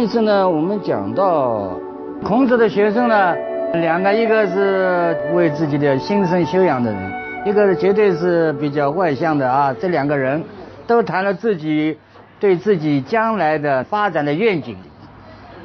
[0.00, 1.78] 上一次呢，我们讲到
[2.24, 3.36] 孔子的学生呢，
[3.74, 7.12] 两个，一个是为自己的心生修养的人，
[7.44, 9.76] 一个是绝对是比较外向的啊。
[9.78, 10.42] 这两个人
[10.86, 11.98] 都谈了自己
[12.38, 14.78] 对自己将来的发展的愿景。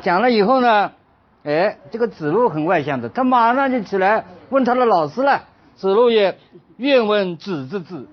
[0.01, 0.91] 讲了以后呢，
[1.45, 5.43] 哎，这个子路很外向的，他马上就起来问他的老师了。
[5.77, 6.37] 子路也
[6.75, 8.05] 愿问子之志。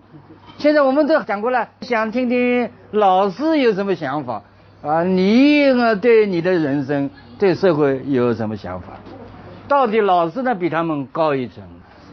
[0.59, 4.45] 现在我们都讲过了，想听听老师有什么想法。
[4.83, 5.95] 啊，你呢？
[5.95, 8.95] 对你的人生、对社会有什么想法？
[9.69, 11.63] 到底老师呢比他们高一层？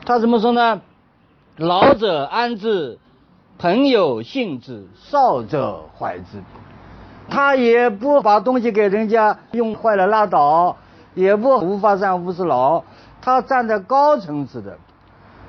[0.05, 0.81] 他怎么说呢？
[1.57, 2.99] 老者安之，
[3.57, 6.43] 朋友信之，少者怀之。
[7.27, 10.77] 他也不把东西给人家用坏了拉倒，
[11.15, 12.83] 也不无法善无事劳。
[13.19, 14.77] 他站在高层次的，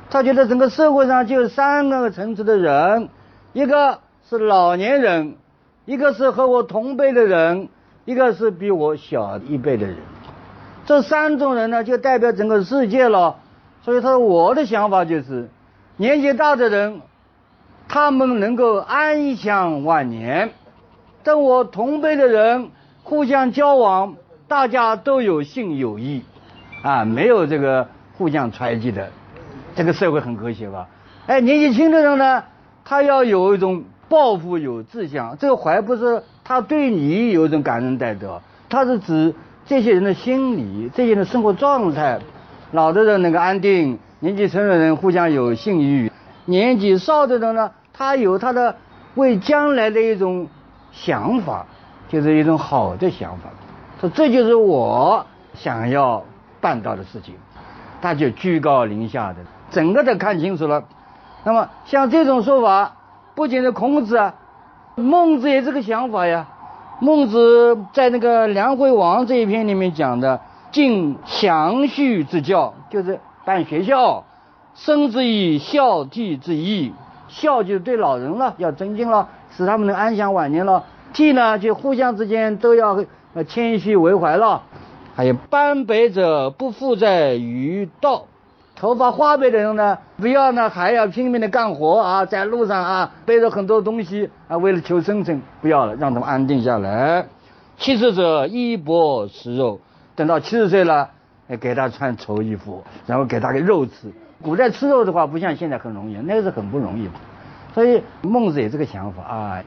[0.09, 3.11] 他觉得整个社会上就三个层次的人，
[3.53, 5.35] 一个是老年人。
[5.91, 7.69] 一个是和我同辈的人，
[8.05, 9.97] 一个是比我小一辈的人，
[10.87, 13.39] 这三种人呢，就代表整个世界了。
[13.83, 15.49] 所以他说，我的想法就是，
[15.97, 17.01] 年纪大的人，
[17.89, 20.51] 他们能够安享晚年；
[21.25, 22.71] 跟我同辈的人
[23.03, 24.15] 互相交往，
[24.47, 26.23] 大家都有信有义，
[26.85, 29.11] 啊，没有这个互相揣忌的，
[29.75, 30.87] 这个社会很和谐吧？
[31.27, 32.45] 哎，年纪轻的人呢，
[32.85, 33.83] 他要有一种。
[34.11, 39.33] 抱负有志向，这个怀不是他对你有一种感恩戴德，他是指
[39.65, 42.19] 这些人的心理，这些人的生活状态。
[42.73, 46.11] 老的人能够安定，年纪轻的人互相有信誉，
[46.45, 48.77] 年纪少的人呢，他有他的
[49.15, 50.49] 为将来的一种
[50.91, 51.67] 想法，
[52.09, 53.51] 就是一种好的想法。
[54.01, 56.25] 说这就是我想要
[56.61, 57.37] 办到的事情，
[58.03, 59.37] 他就居高临下的，
[59.71, 60.83] 整个的看清楚了。
[61.45, 62.97] 那么像这种说法。
[63.35, 64.35] 不仅是孔子啊，
[64.97, 66.47] 孟子也这个想法呀。
[67.01, 74.25] 孟子在那个《梁惠王》这一篇里面讲的“敬祥序之教”，就是办学校，
[74.75, 76.93] 生之以孝悌之义。
[77.29, 80.85] 孝就是对老人了，要尊敬了，使他们能安享晚年了。
[81.15, 83.05] 悌呢，就互相之间都要
[83.47, 84.63] 谦虚为怀了。
[85.17, 88.27] 还有班北者不负在于道。
[88.81, 97.27] 头发花白的人呢，不要呢，还要拼命的干活啊，在路上啊，背着很多东西啊，为了求生存，不要了，让他们安定下来。
[97.77, 99.81] 七十者衣帛食肉，
[100.17, 101.11] 等到七十岁了，
[101.61, 103.93] 给他穿绸衣服，然后给他个肉吃。
[104.41, 107.11] 古代吃肉的话，不像现在很容易，那个是很不容易。
[107.75, 109.63] 所以孟子有这个想法啊。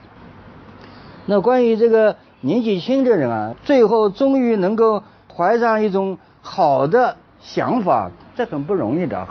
[1.28, 8.10] 那关于这个年纪轻的人啊，最后终于能够怀上一种好的想法。
[8.36, 9.28] 这很不容易的。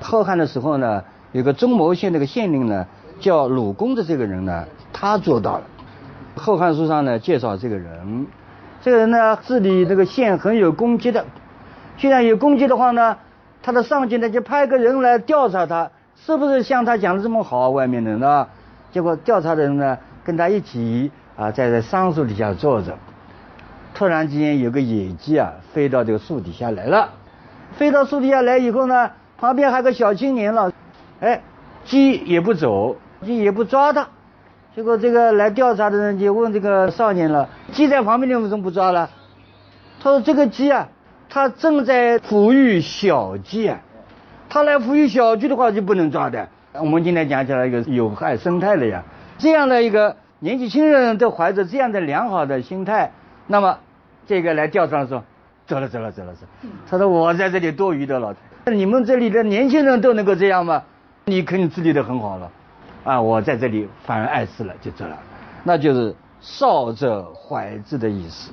[0.00, 2.86] 后汉的时候呢，有个中牟县那个县令呢，
[3.20, 5.62] 叫鲁公的这个人呢，他做到了。
[6.36, 8.26] 后汉书上呢介绍这个人，
[8.82, 11.24] 这个人呢治理这个县很有功绩的。
[11.96, 13.16] 既然有功绩的话呢，
[13.62, 17.70] 他的上级呢就派个人来调查他，是不是像他讲的这么好？
[17.70, 18.48] 外面的呢，
[18.90, 22.98] 结果调查的人呢跟他一起啊，在这桑树底下坐着，
[23.94, 27.08] 突然之间有个野鸡啊飞到这个树底下来了。
[27.76, 30.72] 飞到树底下来以后呢，旁边还有个小青年了，
[31.20, 31.42] 哎，
[31.84, 34.08] 鸡也不走，鸡也不抓它。
[34.76, 39.10] 结果这个来调查的人就问这个少年了：鸡在旁边，你为什么不抓了？
[40.00, 40.88] 他说：这个鸡啊，
[41.28, 43.80] 它正在抚育小鸡啊，
[44.48, 46.48] 它来抚育小鸡的话就不能抓的。
[46.74, 49.02] 我们今天讲起来一个有害生态的呀，
[49.38, 53.12] 这样的一个年纪轻人都怀着这样的良好的心态，
[53.48, 53.78] 那么
[54.26, 55.24] 这个来调查的时候。
[55.66, 56.46] 走了走了走了走，
[56.90, 60.82] 他说我在这里多余的了，你们这里的年轻人都能够这样吗？
[61.24, 62.50] 你肯定治理的很好了，
[63.02, 65.18] 啊，我在这里反而碍事了，就走了，
[65.62, 68.52] 那就是少者怀之的意思。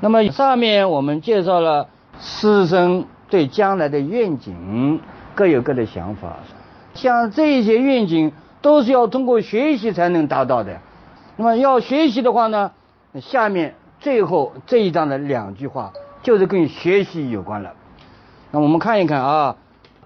[0.00, 1.88] 那么上面我们介绍了
[2.20, 5.00] 师生对将来的愿景，
[5.34, 6.36] 各有各的想法，
[6.92, 10.78] 像这些愿景都是要通过学习才能达到的。
[11.36, 12.70] 那么要学习的话呢，
[13.18, 13.74] 下面。
[14.00, 15.92] 最后这一章的两句话
[16.22, 17.74] 就是跟学习有关了。
[18.50, 19.56] 那我们看一看啊，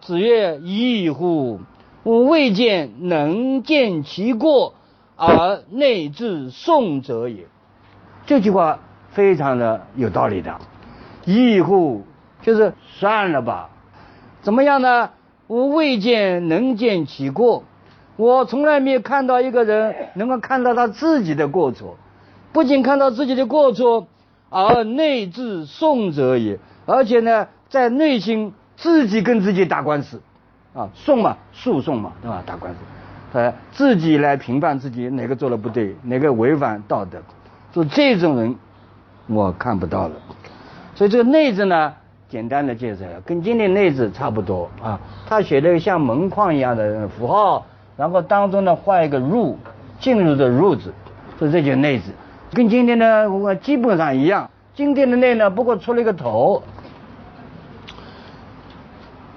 [0.00, 1.60] 子曰：“已乎！
[2.02, 4.74] 吾未见能见其过
[5.16, 7.46] 而内自颂者也。”
[8.26, 8.80] 这句话
[9.10, 10.58] 非常的有道理的。
[11.24, 12.04] 一乎，
[12.42, 13.70] 就是算了吧，
[14.42, 15.10] 怎么样呢？
[15.46, 17.64] 吾未见能见其过，
[18.16, 21.96] 我从来没有看到一个人能够看到他自己的过错，
[22.54, 24.06] 不仅看到自己的过错，
[24.48, 26.56] 而内自讼者也，
[26.86, 30.22] 而且呢，在内心自己跟自己打官司，
[30.72, 32.40] 啊，讼嘛，诉讼嘛，对吧？
[32.46, 32.78] 打官司，
[33.32, 37.18] 呃，自己来评判自己哪个做的不对，哪个违反道德，
[37.72, 38.54] 就这种人，
[39.26, 40.14] 我看不到了。
[40.94, 41.92] 所以这个内字呢，
[42.28, 45.00] 简单的介绍下，跟今天内字差不多啊。
[45.26, 47.66] 他写的像门框一样的符号，
[47.96, 49.58] 然后当中呢画一个入，
[49.98, 50.94] 进入的入字，
[51.36, 52.12] 所以这就内字，
[52.54, 54.48] 跟今天的我基本上一样。
[54.76, 56.62] 今天的内呢，不过出了一个头。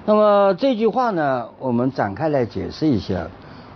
[0.06, 3.28] 那么这句话呢，我们展开来解释一下。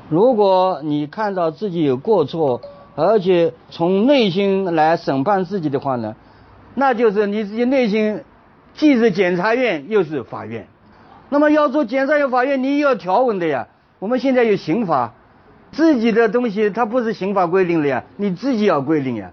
[0.09, 2.61] 如果你看到自己有过错，
[2.95, 6.15] 而且从内心来审判自己的话呢？
[6.75, 8.23] 那就是你自己内心，
[8.75, 10.67] 既是检察院又是法院，
[11.29, 13.67] 那么要做检察院、法院，你也要条文的呀。
[13.97, 15.13] 我们现在有刑法，
[15.71, 19.31] 自己的东西它不是刑法规定的呀，你自己要规定呀。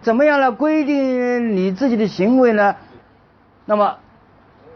[0.00, 2.76] 怎么样来规定你自己的行为呢？
[3.66, 3.98] 那么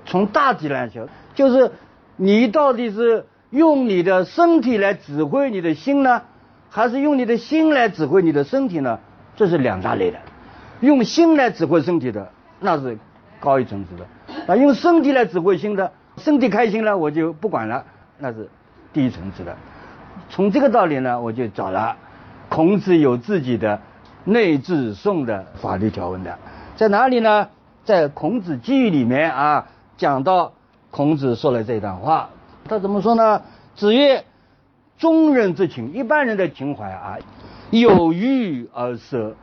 [0.05, 1.73] 从大体来说，就是
[2.17, 6.23] 你到底是用你的身体来指挥你的心呢，
[6.70, 9.00] 还是用你的心来指挥你的身体呢？
[9.37, 10.19] 这是两大类的。
[10.81, 12.31] 用心来指挥身体的，
[12.61, 12.99] 那是
[13.41, 14.05] 高一层次的；
[14.47, 17.85] 啊，用身体来指挥心的，身体开心了我就不管了，
[18.19, 18.49] 那是
[18.93, 19.56] 低一层次的。
[20.28, 21.96] 从这个道理呢，我就找了
[22.48, 23.80] 孔子有自己的
[24.24, 26.38] 内治讼的法律条文的，
[26.76, 27.48] 在哪里呢？
[27.84, 29.66] 在《孔子记忆里面啊，
[29.96, 30.52] 讲到
[30.90, 32.30] 孔子说了这段话，
[32.68, 33.42] 他怎么说呢？
[33.76, 34.24] 子曰
[34.98, 37.19] ：“中人之情，一般人的情怀啊，
[37.70, 39.36] 有欲而舍。”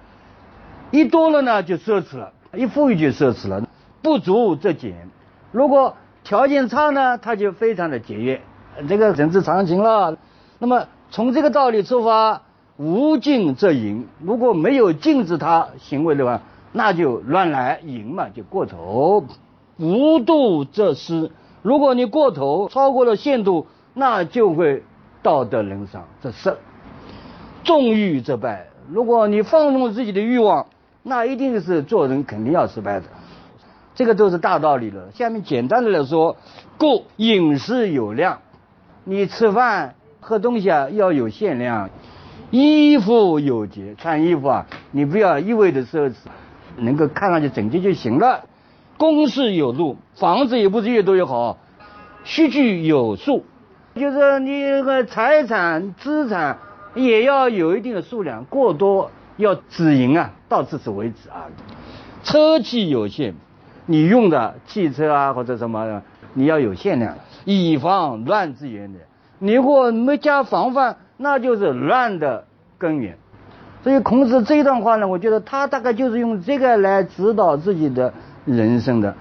[0.91, 3.65] 一多了呢，就奢侈了；一富裕就奢侈了。
[4.01, 4.93] 不足则俭。
[5.53, 5.95] 如果
[6.25, 8.41] 条件差呢，他就非常的节约。
[8.89, 10.17] 这个人之常情了。
[10.63, 12.43] 那么从这个道理出发，
[12.77, 14.07] 无禁则淫。
[14.21, 16.39] 如果没有禁止他行为的话，
[16.71, 19.25] 那就乱来淫嘛，就过头。
[19.77, 21.31] 无度则失。
[21.63, 24.83] 如果你过头，超过了限度，那就会
[25.21, 26.55] 道德沦丧，这是。
[27.65, 28.67] 纵欲则败。
[28.89, 30.67] 如果你放纵自己的欲望。
[31.05, 33.07] 那一定是做人肯定要失败的，
[33.95, 35.11] 这个都是大道理了。
[35.13, 36.37] 下面简单的来说，
[36.77, 38.39] 故饮食有量，
[39.03, 41.89] 你吃饭喝东西啊要有限量；
[42.49, 46.13] 衣服有节，穿衣服啊你不要一味的奢侈，
[46.77, 48.45] 能够看上去整洁就行了。
[48.97, 51.57] 公事有度，房子也不是越多越好。
[52.23, 53.43] 虚具有数，
[53.95, 56.57] 就是你那个财产资产
[56.95, 59.11] 也要有一定的数量，过多。
[59.35, 61.49] 要止盈啊，到此此为止啊。
[62.23, 63.33] 车器有限，
[63.87, 66.03] 你用的汽车啊或者什么，
[66.35, 68.99] 你要有限量，以防乱之源的。
[69.43, 72.45] 你如果没加防范，那就是乱的
[72.77, 73.17] 根源。
[73.83, 78.13] 所以孔子这一段话呢，我觉得他大概就是用这个来指导自己的
[78.45, 79.13] 人生的。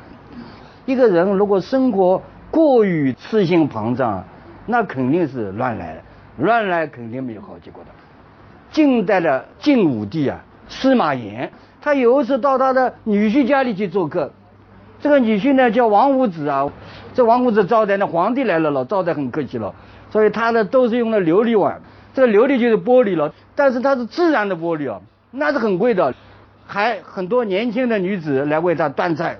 [0.86, 2.22] 一个人如果生活
[2.52, 4.22] 过于痴心膨胀，
[4.64, 6.00] 那肯定是乱来的，
[6.36, 7.90] 乱来肯定没有好结果的。
[8.70, 10.38] 近代的晋武帝啊，
[10.69, 14.32] 司马炎，他有一次到他的女婿家里去做客，
[15.03, 16.71] 这个女婿呢叫王五子啊，
[17.13, 19.75] 这王五子招待那皇帝来了了，招待很客气了，
[20.11, 21.82] 所以他的都是用的琉璃碗，
[22.15, 25.01] 这个琉璃就是玻璃了，但是它是自然的玻璃啊，
[25.32, 26.15] 那是很贵的，
[26.69, 29.39] 还很多年轻的女子来为他端菜，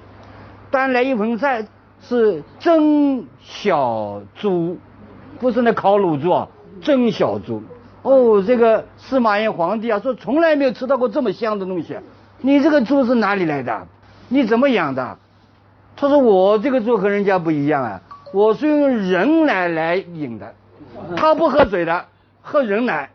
[0.73, 1.65] 端来一盆菜
[2.03, 4.77] 是蒸小猪，
[5.39, 6.49] 不是那烤乳猪啊，
[6.81, 7.63] 蒸小猪。
[8.03, 11.97] 哦，这个司马炎皇帝啊，说从来没有吃到过这么香的东西。
[12.41, 13.87] 你这个猪是哪里来的？
[14.29, 15.19] 你怎么养的？
[15.97, 18.01] 他说我这个猪和人家不一样啊，
[18.33, 20.55] 我是用人奶来饮的，
[21.17, 22.05] 他不喝水的，
[22.43, 23.11] 喝人奶。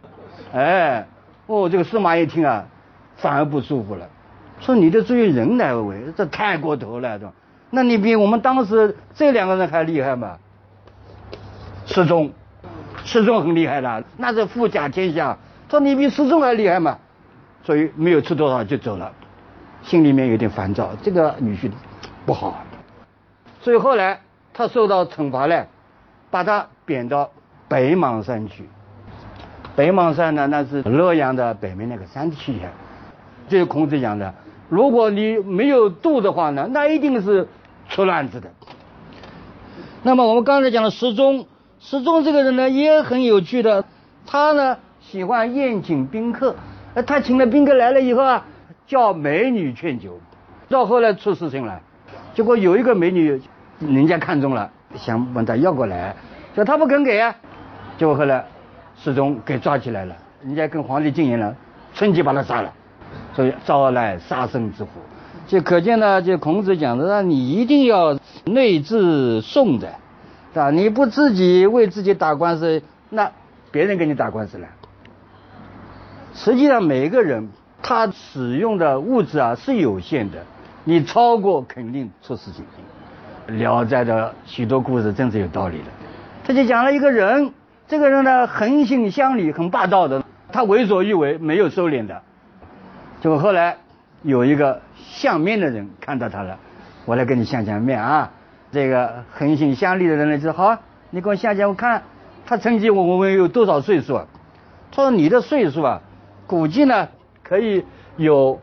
[0.53, 1.07] 哎，
[1.47, 2.65] 哦，这个司马懿听啊，
[3.17, 4.07] 反而不舒服了，
[4.59, 7.33] 说你的猪用人奶喂，这太过头了，是吧？
[7.69, 10.37] 那你比我们当时这两个人还厉害吗？
[11.85, 12.31] 失踪。
[13.03, 15.37] 师仲很厉害的，那是富甲天下。
[15.69, 16.97] 说你比师仲还厉害嘛？
[17.63, 19.11] 所以没有吃多少就走了，
[19.83, 20.89] 心里面有点烦躁。
[21.01, 21.69] 这个女婿
[22.25, 22.63] 不好，
[23.61, 24.21] 所以后来
[24.53, 25.67] 他受到惩罚了，
[26.29, 27.29] 把他贬到
[27.67, 28.69] 北邙山去。
[29.75, 32.69] 北邙山呢，那是洛阳的北面那个山区呀。
[33.49, 34.33] 这是孔子讲的，
[34.69, 37.47] 如果你没有度的话呢，那一定是
[37.89, 38.49] 出乱子的。
[40.03, 41.45] 那么我们刚才讲的时钟。
[41.79, 43.85] 石钟这个人呢也很有趣的，
[44.25, 46.55] 他呢喜欢宴请宾客，
[47.05, 48.45] 他请了宾客来了以后啊，
[48.87, 50.19] 叫美女劝酒，
[50.69, 51.79] 到后来出事情了，
[52.37, 53.41] 结果有一个美女
[53.79, 56.15] 人家看中了，想问他要过来，
[56.53, 57.35] 说他不肯给啊，
[57.97, 58.45] 结果后来
[58.95, 61.55] 始终给抓起来了，人家跟皇帝进言了，
[61.95, 62.71] 趁机把他杀了，
[63.33, 64.89] 所以招来杀身之祸。
[65.47, 69.95] 就可见呢，就孔子讲的，那你一定要内自宋的，
[70.53, 70.69] 是吧？
[70.69, 73.31] 你不自己为自己打官司，那
[73.71, 74.67] 别人给你打官司了。
[76.35, 77.49] 实际上，每一个人
[77.81, 80.45] 他使用的物质啊是有限的，
[80.87, 82.63] 你超过肯定出事情。
[83.57, 85.83] 《聊斋》的许多故事真是有道理的。
[86.45, 87.51] 他就讲了一个人，
[87.89, 92.21] 这个人呢横行乡里，很霸道的，他为所欲为，没有收敛的。
[93.19, 93.75] 结果后来
[94.21, 96.57] 有一个相面的人看到他了，
[97.03, 98.31] 我来跟你相相面啊。
[98.71, 100.77] 这个横行乡里的人呢就好，
[101.09, 102.01] 你给我相相，我看
[102.45, 104.27] 他曾经我我问有多少岁数啊？
[104.89, 106.01] 他说你的岁数啊。
[106.47, 107.09] 估计呢，
[107.43, 107.83] 可以
[108.15, 108.57] 有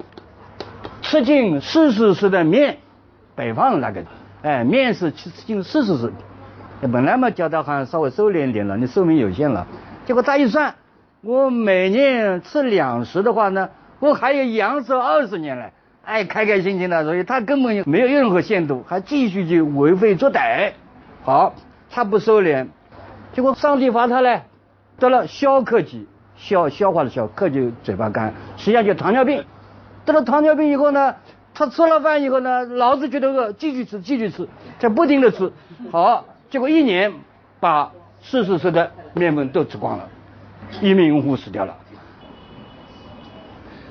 [1.15, 2.79] 吃进四十石的面，
[3.37, 4.03] 北方那个，
[4.43, 6.13] 哎，面是吃进四十石，
[6.93, 9.65] 本来嘛叫他好像稍微收敛一点了，你寿命有限了。
[10.07, 10.75] 结果他一算，
[11.21, 13.69] 我每年吃两食的话呢，
[14.01, 15.73] 我还有阳寿二十年嘞，
[16.05, 20.73] 哎，开开心心的，所以他根本就没有任何限度，还继续去为非作歹。
[21.23, 21.55] 好，
[21.93, 22.67] 他不收敛，
[23.35, 24.43] 结果上帝罚他嘞，
[24.99, 26.09] 得了消克疾。
[26.37, 29.45] 消消化的消，克就嘴巴干，实际上就糖尿病。
[30.05, 31.15] 得了糖尿病以后呢，
[31.55, 35.53] 他吃了饭以后呢，老是觉得饿，继续吃，继续吃，在不停的吃。
[35.91, 37.13] 好，结果一年
[37.61, 37.93] 把
[38.23, 40.09] 四十岁的面粉都吃光了，
[40.83, 41.77] 一名用户死掉了。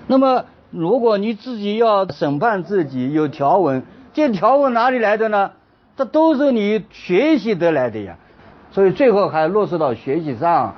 [0.07, 5.51] 那么，如果你自己要审判自己，有条文，这条文哪里来的呢？
[5.95, 8.17] 这都是你学习得来的呀。
[8.71, 10.75] 所以最后还落实到学习上。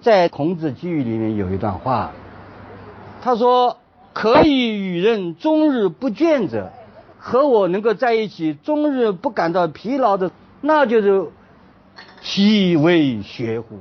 [0.00, 2.12] 在孔子寄语里面有一段话，
[3.20, 3.78] 他说
[4.12, 6.72] ：“可以与人终日不倦者，
[7.18, 11.26] 和我能够在一起终日不感到疲劳的，那就是
[12.20, 13.78] 其为学乎？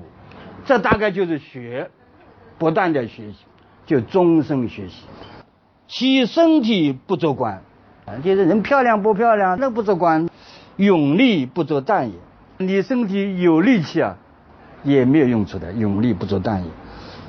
[0.65, 1.89] 这大概就是学，
[2.57, 3.37] 不断的学习，
[3.85, 5.03] 就终身学习。
[5.87, 7.61] 其身体不足观，
[8.23, 10.29] 就是人漂亮不漂亮那不足观，
[10.75, 12.15] 勇力不足淡也。
[12.57, 14.17] 你身体有力气啊。”
[14.83, 16.69] 也没有用处的，勇力不足当也；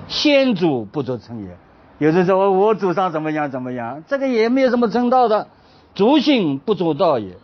[0.07, 1.57] 先祖不足称也。
[1.99, 5.49] 有的说我祖上怎么样怎么样，这个也没有什么称道的。
[5.95, 7.37] 足性不足道也。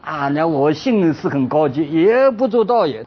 [0.00, 3.06] 啊，那我性是很高级，也不足道也。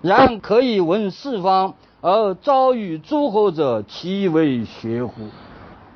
[0.00, 5.22] 然可以闻四方而遭遇诸侯者，其为学乎？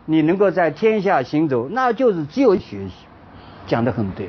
[0.07, 2.93] 你能够在天下行走，那就是只有学习。
[3.69, 4.29] 讲的很对。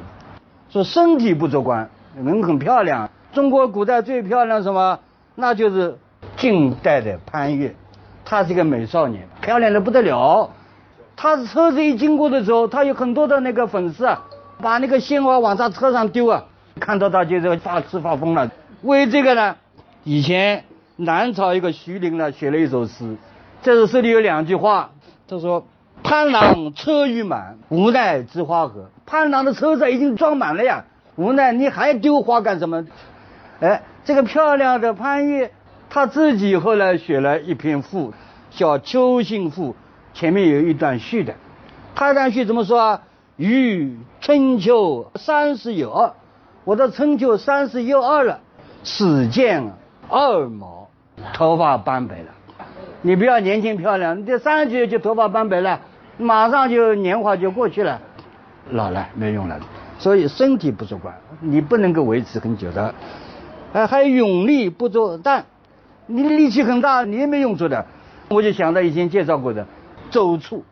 [0.70, 3.10] 说身体不足观，人很漂亮。
[3.34, 5.00] 中国古代最漂亮什么？
[5.34, 5.98] 那就是
[6.38, 7.75] 近代的潘岳，
[8.25, 10.50] 她是一个美少年，漂亮的不得了。
[11.15, 14.22] 她车子一经过的时候，她有很多的那个粉丝啊，
[14.62, 16.44] 把那个鲜花往她车上丢啊，
[16.80, 18.50] 看到她就是发痴发疯了。
[18.82, 19.56] 为这个呢，
[20.03, 20.63] 以前
[20.96, 23.18] 南朝一个徐陵呢写了一首诗，
[23.62, 24.92] 这首诗里有两句话，
[25.27, 25.65] 他说
[26.03, 32.86] ：“潘郎车欲满，无奈之花何？”潘郎的车子已经装满了呀，无奈你还丢花干什么？
[33.60, 33.82] 哎。
[34.06, 35.53] 这个漂亮的潘岳，
[35.93, 38.12] 他自己后来写了一篇赋，
[38.50, 39.73] 叫《秋兴赋》，
[40.15, 41.35] 前面有一段序的。
[41.93, 43.01] 他段序怎么说啊？
[43.38, 46.12] 余春秋三十有二，
[46.63, 48.39] 我的春秋三十有二了，
[48.83, 49.71] 始见
[50.09, 50.89] 二毛，
[51.31, 52.31] 头发斑白了。
[53.03, 55.79] 你不要年轻漂亮，你这三十岁就头发斑白了，
[56.17, 58.01] 马上就年华就过去了，
[58.71, 59.59] 老了没用了。
[60.00, 62.95] 所以身体不足观，你不能够维持很久的。
[63.73, 65.45] 哎，还有勇力不足，但
[66.07, 67.86] 你力气很大，你也没用处的。
[68.29, 69.65] 我就想到以前介绍过的
[70.10, 70.63] 周处，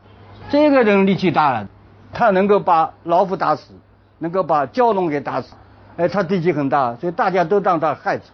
[0.50, 1.68] 这个人力气大了，
[2.12, 3.74] 他能够把老虎打死，
[4.20, 5.54] 能够把蛟龙给打死。
[5.98, 8.26] 哎，他力气很大，所以大家都当他害处。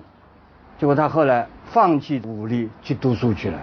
[0.79, 3.57] 结果他后来放弃武力去读书去了。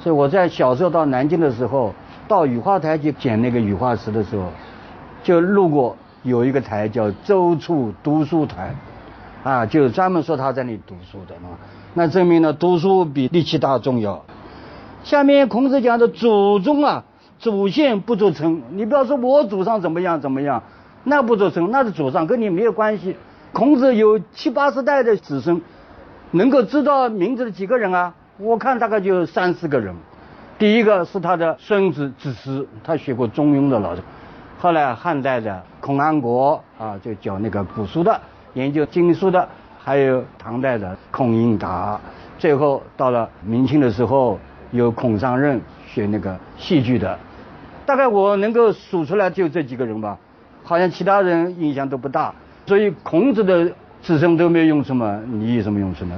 [0.00, 1.92] 所以我在小时候到南京的时候，
[2.28, 4.46] 到雨花台去捡那个雨花石的时候，
[5.22, 8.74] 就路过有一个台叫周处读书台。
[9.42, 11.50] 啊，就专门说他在那里读书的嘛，
[11.94, 14.24] 那证明了读书比力气大重要。
[15.04, 17.04] 下面孔子讲的祖宗啊，
[17.38, 18.62] 祖先不足称。
[18.70, 20.62] 你不要说我祖上怎么样怎么样，
[21.04, 23.16] 那不足称，那是祖上跟你没有关系。
[23.52, 25.60] 孔子有七八十代的子孙，
[26.30, 28.14] 能够知道名字的几个人啊？
[28.38, 29.94] 我看大概就三四个人。
[30.58, 34.02] 第一个是他的孙子子思，他学过《中庸》的老师。
[34.58, 38.20] 后来汉代的孔安国啊，就教那个古书的。
[38.54, 39.48] 研究经书的，
[39.84, 42.00] 还有唐代的孔颖达，
[42.38, 44.38] 最后到了明清的时候，
[44.70, 47.18] 有孔尚任学那个戏剧的。
[47.84, 50.16] 大概我能够数出来就这几个人吧，
[50.62, 52.32] 好像其他人影响都不大。
[52.64, 56.14] 所以孔子的子孙都没有用处嘛，你有什么用处呢？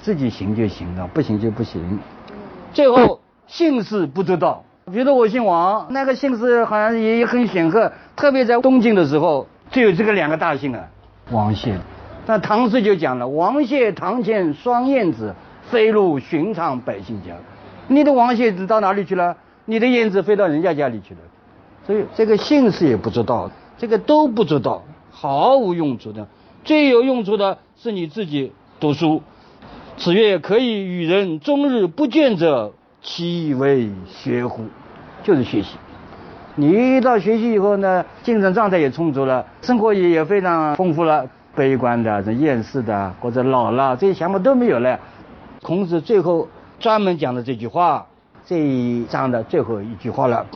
[0.00, 1.98] 自己行就行了，不行就不行。
[2.72, 10.86] 最后姓氏不知道，比如说我姓王，那个姓氏好像也很显赫，特别在东晋的时候，就有这个两个大姓啊，
[11.32, 11.76] 王姓。
[12.28, 15.34] 那唐诗就讲了，王谢堂前双燕子，
[15.70, 17.32] 飞入寻常百姓家。
[17.86, 19.34] 你的王谢子到哪里去了？
[19.64, 21.20] 你的燕子飞到人家家里去了。
[21.86, 26.28] 所以这个姓氏也不知道，这个都不知道，毫无用处的。
[26.64, 29.22] 最有用处的是你自己读书。
[29.96, 34.66] 子曰：“可以与人终日不倦者，其为学乎？”
[35.24, 35.78] 就是学习。
[36.56, 41.26] 你一到学习以后呢，精神状态也充足了，生活也也非常丰富了。
[41.58, 45.00] 悲观的、这厌世的或者老了，这些想法都没有了。
[45.60, 46.46] 孔子最后
[46.78, 48.06] 专门讲的这句话，
[48.46, 50.46] 这一章的最后一句话了。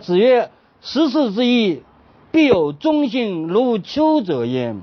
[0.00, 0.50] 子曰
[0.82, 1.84] ：“十世之义，
[2.32, 4.80] 必有忠信如丘者焉，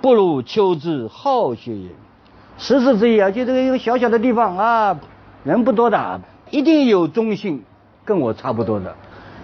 [0.00, 1.88] 不如丘之好学也。”
[2.56, 5.00] 十世之义啊，就这个一个小小的地方啊，
[5.42, 6.20] 人不多的，
[6.50, 7.64] 一定有忠信，
[8.04, 8.94] 跟我差不多的。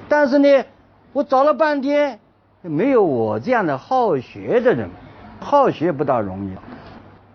[0.09, 0.65] 但是呢，
[1.13, 2.21] 我找了半天，
[2.63, 4.89] 没有我这样的好学的人。
[5.41, 6.51] 好学不大容易，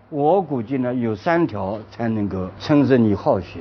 [0.08, 3.60] 我估计呢，有三条才能够称之你好学。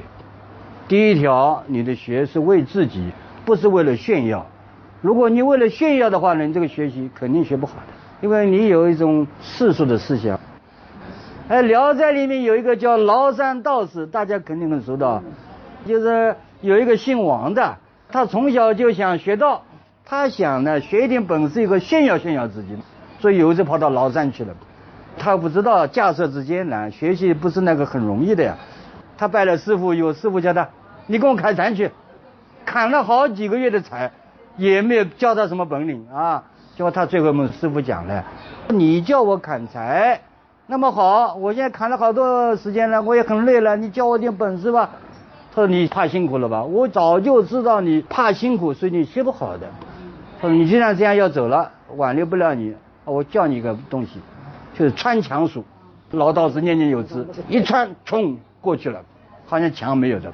[0.88, 3.12] 第一条，你的学是为自己，
[3.44, 4.46] 不是为了炫耀。
[5.02, 10.40] 如果你为了炫耀的话呢，你这个学习肯定学不好的，因为你有一种世俗的思想。
[11.48, 15.24] 哎，《聊斋》里面有一个叫崂山道士，大家肯定很熟的，
[15.86, 17.78] 就是有一个姓王的，
[18.10, 19.64] 他从小就想学道，
[20.06, 22.70] 他想呢学一点本事以后炫耀炫耀自己。
[23.20, 24.54] 所以有一次跑到崂山去了，
[25.18, 28.56] 他不知道架设之艰难，学习不是那个很容易的呀。
[29.18, 30.68] 他拜了师傅，有师傅叫他，
[31.08, 31.90] 你跟我砍柴去，
[32.66, 34.12] 砍了好几个月的柴，
[34.58, 36.44] 也没有教他什么本领啊。
[36.76, 38.26] 结果他最后问师傅讲了，
[38.68, 40.20] 你叫我砍柴，
[40.68, 44.90] 那么好，我现在砍了好多时间了，我也很累了，你教我点本事吧。
[45.56, 46.62] 他说你怕辛苦了吧？
[46.62, 49.68] 我早就知道你怕辛苦，所以你学不好的。
[50.42, 52.76] 他说你既然这样要走了，挽留不了你。
[53.06, 54.20] 我教你一个东西，
[54.74, 55.64] 就是穿墙术。
[56.12, 59.02] 老道士念念有词，一穿，冲过去了，
[59.46, 60.32] 好像墙没有的。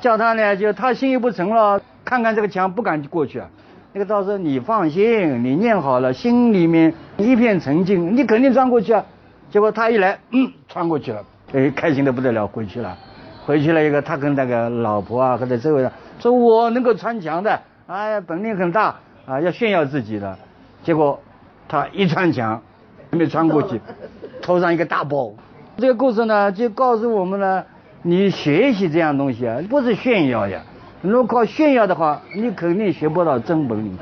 [0.00, 3.50] 叫他呢，就他心意不诚了，看看这个墙，不敢过去啊。
[3.92, 9.04] 那个道士，你放心，你念好了，心里面一片沉静，你肯定穿过去啊。
[9.50, 12.96] 结果他一来，嗯，穿过去了，哎，开心的不得了，回去了。
[13.44, 18.94] 回去了一个，他跟那个老婆啊，或者周围的说，我能够穿墙的，哎呀，本领很大
[19.26, 20.38] 啊，要炫耀自己的。
[20.82, 21.20] 结果。
[21.68, 22.62] 他一穿墙，
[23.10, 23.80] 没穿过去，
[24.40, 25.32] 头上一个大包。
[25.76, 27.64] 这个故事呢，就告诉我们呢，
[28.02, 30.62] 你学习这样东西啊，不是炫耀呀。
[31.02, 33.96] 如果靠炫耀的话，你肯定学不到真本领。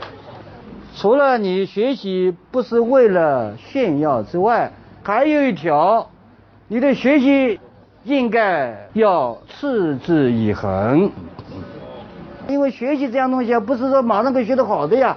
[0.94, 6.08] 除了你学习不是为了炫耀之外，还有一条，
[6.68, 7.60] 你的学习
[8.04, 11.10] 应该要持之以恒。
[12.48, 15.16] 因为学习这样东西啊，不是说马上可以学得好的呀。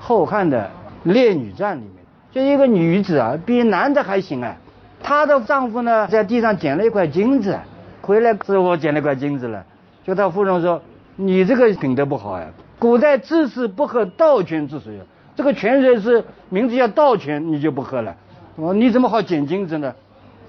[0.00, 0.58] 后汉的。
[1.04, 4.56] 《烈女传》里面，就一个女子啊，比男的还行啊。
[5.02, 7.58] 她的丈夫呢，在地上捡了一块金子，
[8.02, 9.64] 回来是我捡了一块金子了。
[10.02, 10.82] 就他夫人说
[11.16, 12.46] ：“你这个品德不好呀！
[12.78, 14.98] 古代知识不喝道泉之水，
[15.36, 18.14] 这个泉水是名字叫道泉，你就不喝了。
[18.56, 19.94] 我你怎么好捡金子呢？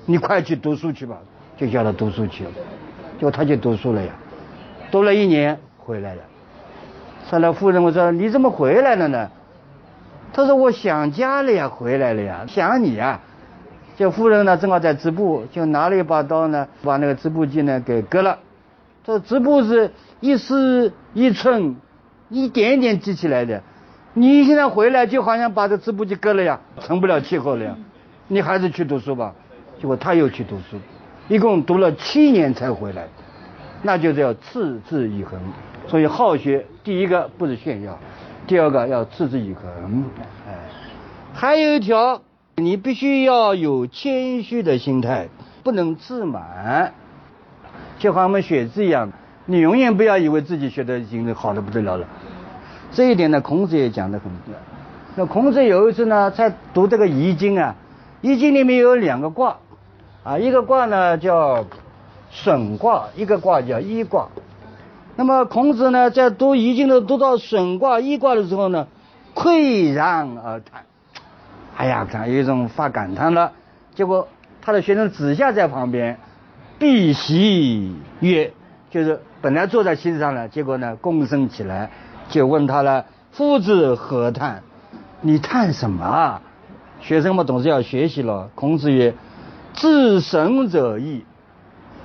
[0.06, 1.18] 你快去读书去吧。”
[1.58, 2.52] 就叫他读书去了，
[3.18, 4.12] 就他去读书了呀。
[4.92, 6.22] 读了一年回来了。
[7.30, 9.30] 后来夫人我说：“你怎么回来了呢？”
[10.36, 13.22] 他说：“我想家了呀，回来了呀，想你呀。”
[13.96, 18.40] 这夫人呢，正好在织布，就拿了一把刀呢，把那个织布机呢给割了。
[19.06, 21.78] 这织布是一丝一寸，
[22.28, 23.64] 一点一点织起来的。
[24.14, 27.78] 你现在回来就好像把这织布机割了呀，成不了气候了呀。
[28.28, 29.34] 你还是去读书吧。
[29.80, 30.78] 结果他又去读书，
[31.30, 33.08] 一共读了七年才回来。
[33.84, 35.40] 那就叫持之以恒。
[35.88, 37.98] 所以好学，第一个不是炫耀。
[38.48, 40.06] 第二个要持之以恒，
[40.48, 40.54] 哎，
[41.34, 42.22] 还有一条，
[42.58, 45.30] 你必须要有谦虚的心态，
[45.64, 46.94] 不能自满，
[47.98, 49.12] 就好像我们学字一样，
[49.46, 52.08] 你永远不要以为自己学的已经好的不得了了。
[52.92, 54.54] 这一点呢，孔子也讲的很多。
[55.16, 57.76] 那孔子有一次呢，在读这个《易经》啊，
[58.28, 59.58] 《易经》里面有两个卦，
[60.24, 61.66] 啊，一个卦呢叫
[62.30, 64.28] 损卦，一个卦叫一卦。
[65.16, 68.88] 那么孔子呢，在读易经的读到损卦、易卦的时候呢，
[69.34, 70.84] 喟然而叹。
[71.78, 73.52] 哎呀，他有一种发感叹了。
[73.94, 74.28] 结果
[74.62, 76.18] 他的学生子夏在旁边，
[76.78, 78.52] 避席曰，
[78.92, 81.92] 就是本来坐在席子上了，结果呢，躬身起来，
[82.28, 84.64] 就问他了：“夫子何叹？
[85.22, 86.42] 你叹什么啊？”
[87.00, 88.50] 学生们总是要学习了。
[88.56, 89.14] 孔子曰
[89.74, 91.24] ：“自省者易，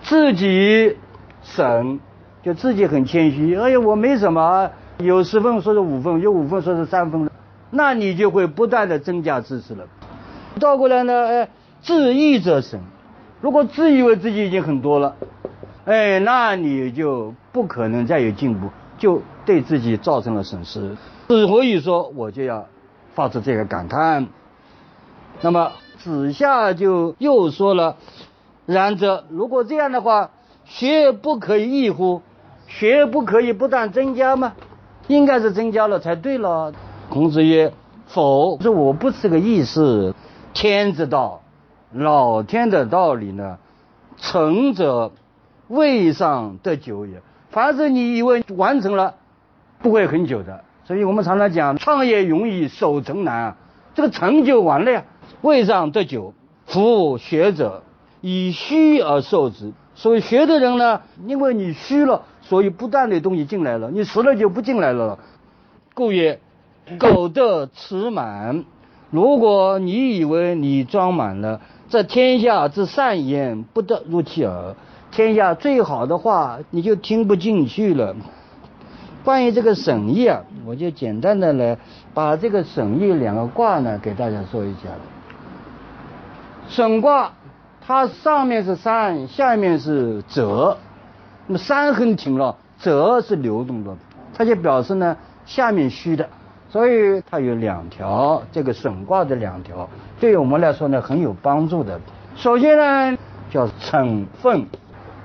[0.03, 0.96] 自己
[1.42, 1.99] 省，
[2.42, 3.55] 就自己很谦虚。
[3.57, 7.31] 哎呀，我没什么，有十分说是五分，有五分说是三分，
[7.70, 9.87] 那你就会不断的增加知识了。
[10.59, 11.48] 倒过来呢，哎，
[11.83, 12.81] 自义者省。
[13.40, 15.16] 如果自以为自己已经很多了，
[15.85, 20.96] 哎，那你就不可能再有进步，就对自己造成了损失。
[21.29, 22.66] 所以说，我就要
[23.14, 24.26] 发出这个感叹。”
[25.42, 27.96] 那么子夏就又说了
[28.66, 30.31] ：“然则，如果这样的话，
[30.64, 32.20] 学不可以易乎？
[32.70, 34.54] 学不可以不断增加吗？
[35.09, 36.72] 应该是增加了才对了。”
[37.11, 37.72] 孔子曰
[38.06, 40.14] ：“否，这我不是个意思。
[40.54, 41.42] 天之道，
[41.92, 43.59] 老天的道理呢，
[44.16, 45.11] 成者
[45.66, 47.20] 未上得久也。
[47.50, 49.16] 凡是你以为完成了，
[49.83, 50.62] 不会很久的。
[50.85, 53.56] 所以我们常常讲，创业容易守成难啊。
[53.94, 55.04] 这个成就完了呀。”
[55.42, 56.35] 未上得久，
[56.66, 57.83] 夫学者
[58.20, 59.72] 以虚而受之。
[60.01, 65.19] 所以学的人呢，因为你虚了，所以不断的东西进来了，你实了就不进来了。
[65.93, 66.41] 故曰：
[66.99, 68.65] 苟得持满。
[69.11, 71.61] 如果你以为你装满了，
[71.91, 74.75] 这天下之善言不得入其耳，
[75.11, 78.17] 天下最好的话你就听不进去了。
[79.23, 81.77] 关于这个省益啊，我就简单的来
[82.15, 84.89] 把这个省益两个卦呢给大家说一下。
[86.71, 87.33] 审卦，
[87.90, 90.79] 它上面是山，下面是泽。
[91.48, 93.90] 那么山很挺了，泽是流动的，
[94.33, 96.24] 它就表示呢下面虚的，
[96.68, 99.88] 所以它有两条，这个损卦的两条，
[100.20, 101.98] 对于我们来说呢很有帮助的。
[102.37, 103.18] 首先呢
[103.50, 104.64] 叫嗔愤，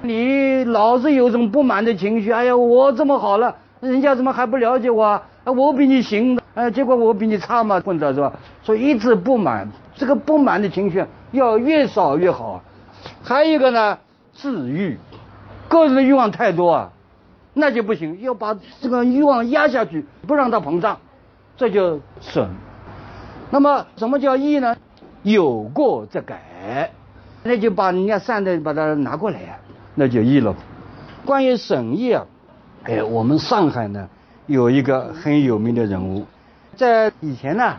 [0.01, 5.04] 你老是有种不满的情绪，哎呀，我这么好了，人家怎么还不了解我？
[5.04, 8.34] 啊，我比你行，哎，结果我比你差嘛，混着是吧？
[8.63, 11.06] 所以一直不满，这个不满的情绪。
[11.36, 12.63] 要越少越好，
[13.21, 14.00] 还有一个呢，
[14.34, 14.98] 自愈，
[15.67, 16.91] 个人的欲望太多啊，
[17.54, 20.98] 那就不行，要把这个欲望压下去，不让它膨胀，
[21.58, 22.50] 这就损。
[23.52, 24.76] 那么什么叫义呢？
[25.24, 26.91] 有过则改，
[27.43, 29.58] 那就把人家善的把它拿过来呀，
[29.93, 30.56] 那就义了。
[31.26, 32.26] 关于省义啊，
[32.86, 34.10] 哎，我们上海呢
[34.48, 36.26] 有一个很有名的人物，
[36.76, 37.76] 在以前呢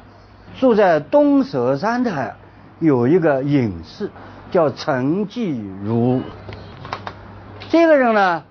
[0.61, 2.37] 住在东蛇山的。
[2.79, 4.11] 有一个隐士
[4.51, 6.21] 叫陈继儒，
[7.71, 8.43] 这个人呢，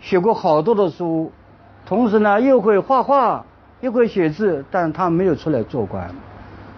[0.00, 1.32] 写过好多的书，
[1.86, 3.46] 同时呢又会画画，
[3.80, 6.10] 又会写字，但他没有出来做官。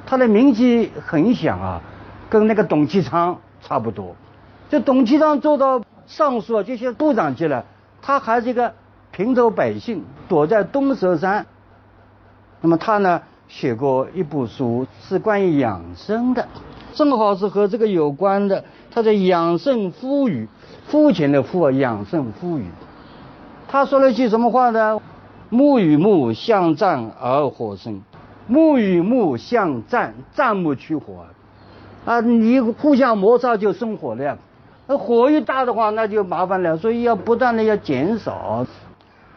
[0.07, 1.81] 他的名气很响啊，
[2.31, 4.15] 跟那个董其昌差不多。
[4.71, 7.65] 这董其昌做到尚书，这些部长级了，
[8.01, 8.73] 他还是一个
[9.11, 11.47] 平头百姓，躲在东蛇山。
[12.61, 16.47] 那么他呢，写过一部书，是关于养生的。
[16.97, 20.49] 正好是和这个有关的，他在养肾夫语，
[20.87, 22.65] 肤浅的肤啊，养肾夫语。
[23.69, 24.99] 他说了一句什么话呢？
[25.51, 28.01] 木与木相战而火生，
[28.47, 31.27] 木与木相战，战木取火，
[32.07, 34.39] 啊，你互相摩擦就生火了呀。
[34.87, 36.79] 那火一大的话，那就麻烦了。
[36.79, 38.67] 所以要不断的要减少。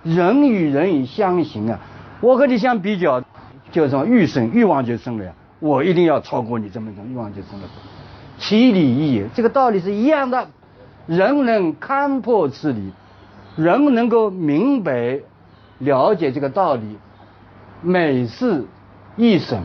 [0.04, 1.78] 人与人相行啊，
[2.22, 3.22] 我和你相比较，
[3.70, 5.34] 就什么欲生欲望就生了呀。
[5.60, 7.68] 我一定要超过你这么一种欲望就生了，
[8.38, 10.48] 其理也，这个道理是一样的。
[11.06, 12.92] 人能看破此理，
[13.58, 15.20] 人能够明白
[15.80, 16.98] 了解这个道理，
[17.82, 18.66] 每事
[19.18, 19.60] 一省，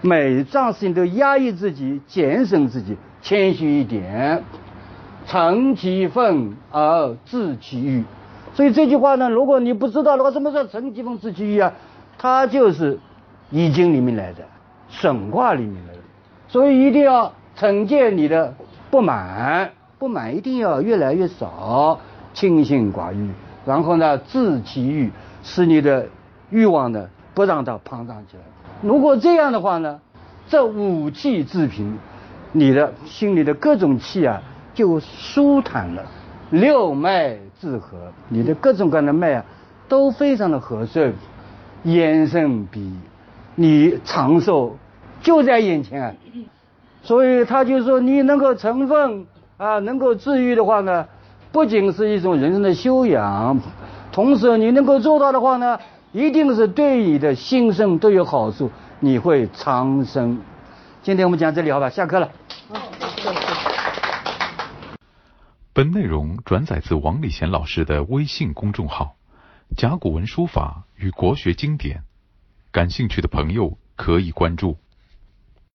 [0.00, 4.44] 每桩事情都压抑自己，减省自己，谦虚一点，
[5.26, 8.04] 成其分而治其欲。
[8.54, 11.72] 所以这句话呢，如果你不知道的话，什么叫成其分治其欲啊？
[12.16, 12.94] 它就是
[13.50, 14.42] 《易经》里面来的。
[14.88, 16.00] 损卦里面的人，
[16.48, 18.54] 所以一定要惩戒你的
[18.90, 22.00] 不满，不满一定要越来越少，
[22.32, 23.30] 清心寡欲，
[23.66, 25.10] 然后呢，自其欲，
[25.42, 26.06] 使你的
[26.50, 28.42] 欲望呢不让它膨胀起来。
[28.80, 30.00] 如果这样的话呢，
[30.48, 31.98] 这五气自平，
[32.52, 34.40] 你的心里的各种气啊
[34.72, 36.04] 就舒坦了，
[36.50, 39.44] 六脉自和，你的各种各样的脉啊
[39.88, 41.12] 都非常的和顺，
[41.82, 42.92] 延伸比。
[43.60, 44.76] 你长寿
[45.20, 46.16] 就在眼前，
[47.02, 51.08] 所以他就说你能够成分啊，能够治愈的话呢，
[51.50, 53.58] 不仅是一种人生的修养，
[54.12, 55.76] 同时你能够做到的话呢，
[56.12, 60.38] 一定是对你的心生都有好处，你会长生。
[61.02, 62.30] 今天我们讲这里好吧，下课了。
[65.72, 69.16] 本内容转载自王礼贤老师的微信公众号。
[69.76, 72.04] 甲骨文书法与国学经典，
[72.78, 74.78] 感兴趣的朋友可以关注。